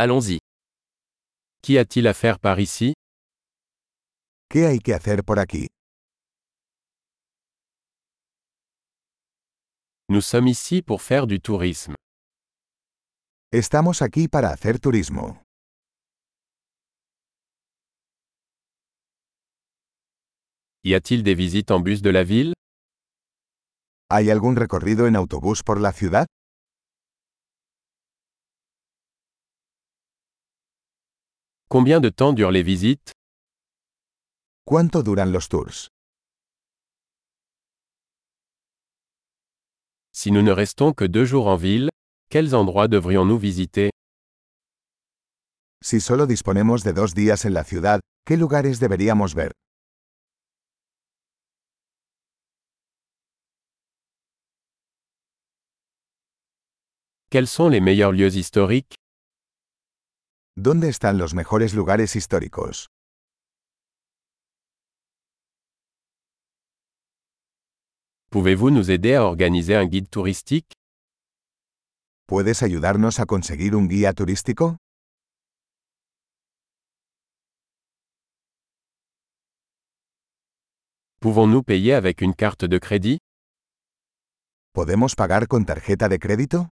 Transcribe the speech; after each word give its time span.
Allons-y. 0.00 0.38
Qu'y 1.60 1.76
a-t-il 1.76 2.06
à 2.06 2.14
faire 2.14 2.38
par 2.38 2.60
ici? 2.60 2.92
¿Qué 4.48 4.64
hay 4.64 4.78
que 4.78 4.94
hacer 4.94 5.24
por 5.24 5.40
aquí? 5.40 5.66
Nous 10.08 10.24
sommes 10.24 10.46
ici 10.46 10.82
pour 10.82 11.02
faire 11.02 11.26
du 11.26 11.40
tourisme. 11.40 11.96
Estamos 13.52 14.00
aquí 14.00 14.28
para 14.28 14.50
hacer 14.50 14.78
turismo. 14.78 15.42
Y 20.84 20.94
a-t-il 20.94 21.24
des 21.24 21.34
visites 21.34 21.72
en 21.72 21.82
bus 21.82 22.02
de 22.02 22.12
la 22.12 22.22
ville? 22.22 22.54
¿Hay 24.08 24.30
algún 24.30 24.54
recorrido 24.54 25.08
en 25.08 25.16
autobús 25.16 25.64
por 25.64 25.80
la 25.80 25.92
ciudad? 25.92 26.26
Combien 31.70 32.00
de 32.00 32.08
temps 32.08 32.32
durent 32.32 32.50
les 32.50 32.62
visites? 32.62 33.12
¿Cuánto 34.64 35.02
duran 35.02 35.32
los 35.32 35.50
tours? 35.50 35.88
Si 40.10 40.32
nous 40.32 40.40
ne 40.40 40.50
restons 40.50 40.94
que 40.94 41.04
deux 41.04 41.26
jours 41.26 41.46
en 41.46 41.56
ville, 41.56 41.90
quels 42.30 42.54
endroits 42.54 42.88
devrions-nous 42.88 43.38
visiter? 43.38 43.90
Si 45.84 46.00
solo 46.00 46.26
disponemos 46.26 46.84
de 46.84 46.94
dos 46.94 47.14
días 47.14 47.44
en 47.44 47.52
la 47.52 47.64
ciudad, 47.64 48.00
¿qué 48.26 48.38
lugares 48.38 48.80
deberíamos 48.80 49.34
ver? 49.34 49.52
Quels 57.30 57.50
sont 57.50 57.68
les 57.68 57.82
meilleurs 57.82 58.12
lieux 58.12 58.38
historiques? 58.38 58.97
¿Dónde 60.60 60.88
están 60.88 61.18
los 61.18 61.34
mejores 61.34 61.72
lugares 61.72 62.16
históricos? 62.16 62.88
Pouvez-vous 68.32 68.70
nous 68.72 68.90
aider 68.90 69.14
à 69.14 69.24
organiser 69.24 69.76
un 69.76 69.86
guide 69.86 70.08
touristique 70.10 70.72
¿Puedes 72.26 72.64
ayudarnos 72.64 73.20
a 73.20 73.26
conseguir 73.26 73.76
un 73.76 73.86
guía 73.86 74.12
turístico? 74.12 74.78
Pouvons-nous 81.20 81.62
payer 81.62 81.94
avec 81.94 82.20
une 82.20 82.34
carte 82.34 82.64
de 82.64 82.80
crédit 82.80 83.18
¿Podemos 84.74 85.14
pagar 85.14 85.46
con 85.46 85.64
tarjeta 85.64 86.08
de 86.08 86.18
crédito? 86.18 86.70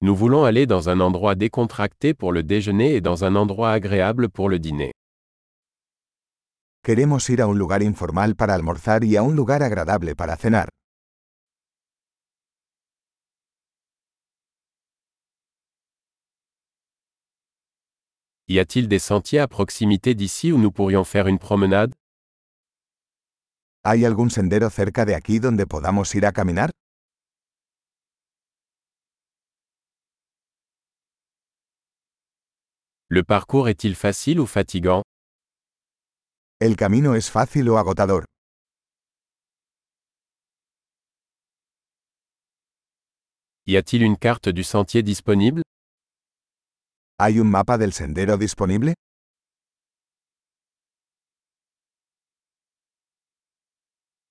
Nous 0.00 0.14
voulons 0.14 0.44
aller 0.44 0.64
dans 0.64 0.88
un 0.88 1.00
endroit 1.00 1.34
décontracté 1.34 2.14
pour 2.14 2.32
le 2.32 2.44
déjeuner 2.44 2.94
et 2.94 3.00
dans 3.00 3.24
un 3.24 3.34
endroit 3.34 3.72
agréable 3.72 4.28
pour 4.28 4.48
le 4.48 4.60
dîner. 4.60 4.92
Queremos 6.84 7.28
ir 7.28 7.42
a 7.42 7.46
un 7.46 7.54
lugar 7.54 7.82
informal 7.82 8.36
para 8.36 8.54
almorzar 8.54 9.02
y 9.02 9.16
a 9.16 9.22
un 9.22 9.34
lugar 9.34 9.60
agradable 9.60 10.14
para 10.14 10.36
cenar. 10.36 10.68
Y 18.46 18.60
a-t-il 18.60 18.86
des 18.86 19.00
sentiers 19.00 19.40
à 19.40 19.48
proximité 19.48 20.14
d'ici 20.14 20.52
où 20.52 20.58
nous 20.58 20.70
pourrions 20.70 21.04
faire 21.04 21.26
une 21.26 21.40
promenade? 21.40 21.92
¿Hay 23.84 24.04
algún 24.04 24.30
sendero 24.30 24.70
cerca 24.70 25.04
de 25.04 25.16
aquí 25.16 25.40
donde 25.40 25.66
podamos 25.66 26.14
ir 26.14 26.24
a 26.24 26.30
caminar? 26.32 26.70
Le 33.10 33.22
parcours 33.22 33.70
est-il 33.70 33.94
facile 33.94 34.38
ou 34.38 34.44
fatigant? 34.44 35.02
¿El 36.60 36.76
camino 36.76 37.14
es 37.14 37.30
fácil 37.30 37.70
o 37.70 37.78
agotador? 37.78 38.26
Y 43.64 43.76
a-t-il 43.76 44.02
une 44.02 44.18
carte 44.18 44.50
du 44.50 44.62
sentier 44.62 45.02
disponible? 45.02 45.62
¿Hay 47.18 47.40
un 47.40 47.48
mapa 47.50 47.78
del 47.78 47.94
sendero 47.94 48.36
disponible? 48.36 48.92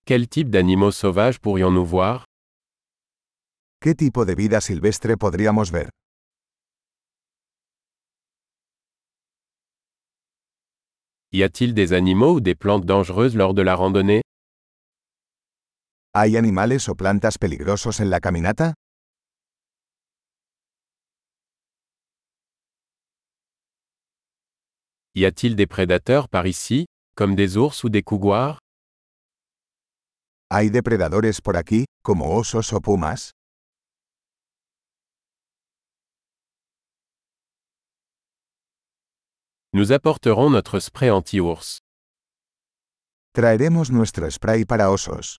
Quel 0.06 0.30
type 0.30 0.52
d'animaux 0.52 0.92
sauvages 0.92 1.40
pourrions-nous 1.40 1.86
voir? 1.86 2.26
¿Qué 3.82 3.96
tipo 3.96 4.26
de 4.26 4.36
vida 4.36 4.62
silvestre 4.62 5.18
podríamos 5.18 5.72
ver? 5.72 5.90
Y 11.38 11.44
a-t-il 11.44 11.76
des 11.76 11.94
animaux 11.94 12.38
ou 12.38 12.40
des 12.40 12.56
plantes 12.56 12.84
dangereuses 12.84 13.36
lors 13.36 13.54
de 13.54 13.62
la 13.62 13.76
randonnée? 13.76 14.22
¿Hay 16.16 16.36
animales 16.36 16.90
o 16.90 16.96
plantas 16.96 17.38
peligrosos 17.38 18.00
en 18.00 18.10
la 18.10 18.20
caminata? 18.20 18.74
Y 25.14 25.26
a-t-il 25.26 25.56
des 25.56 25.68
prédateurs 25.68 26.28
par 26.28 26.48
ici, 26.48 26.86
comme 27.16 27.36
des 27.36 27.56
ours 27.56 27.84
ou 27.84 27.90
des 27.90 28.02
couguars? 28.02 28.58
¿Hay 30.50 30.72
depredadores 30.72 31.42
por 31.42 31.56
aquí, 31.56 31.86
como 32.02 32.36
osos 32.36 32.74
o 32.74 32.82
pumas? 32.82 33.37
Nous 39.78 39.92
apporterons 39.92 40.50
notre 40.50 40.80
spray 40.80 41.12
anti-ours. 41.12 41.82
Traeremos 43.32 43.92
nuestro 43.92 44.26
spray 44.32 44.66
para 44.66 44.90
osos. 44.90 45.38